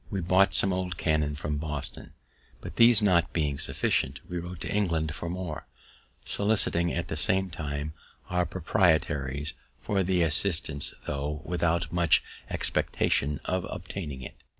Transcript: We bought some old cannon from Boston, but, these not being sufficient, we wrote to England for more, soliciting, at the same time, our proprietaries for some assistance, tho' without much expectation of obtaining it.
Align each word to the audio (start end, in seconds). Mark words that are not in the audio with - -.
We 0.09 0.19
bought 0.19 0.55
some 0.55 0.73
old 0.73 0.97
cannon 0.97 1.35
from 1.35 1.57
Boston, 1.57 2.13
but, 2.59 2.77
these 2.77 3.03
not 3.03 3.31
being 3.33 3.59
sufficient, 3.59 4.19
we 4.27 4.39
wrote 4.39 4.61
to 4.61 4.73
England 4.73 5.13
for 5.13 5.29
more, 5.29 5.67
soliciting, 6.25 6.91
at 6.91 7.07
the 7.07 7.15
same 7.15 7.51
time, 7.51 7.93
our 8.27 8.47
proprietaries 8.47 9.53
for 9.79 9.99
some 9.99 10.09
assistance, 10.09 10.95
tho' 11.05 11.43
without 11.45 11.91
much 11.93 12.23
expectation 12.49 13.41
of 13.45 13.63
obtaining 13.69 14.23
it. 14.23 14.33